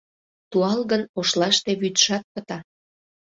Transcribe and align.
—Туалгын 0.51 1.03
Ошлаште 1.19 1.71
вӱдшат 1.81 2.23
пыта. 2.33 2.59